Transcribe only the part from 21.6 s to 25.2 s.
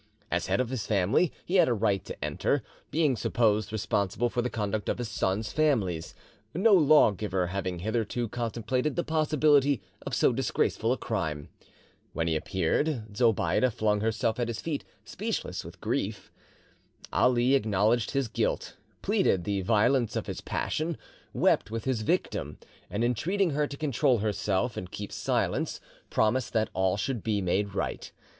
with his victim, and entreating her to control herself and keep